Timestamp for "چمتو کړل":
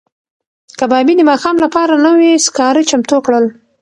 2.89-3.45